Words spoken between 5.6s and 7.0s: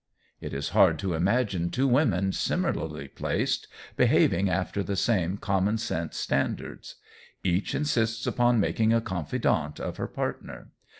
sense standards.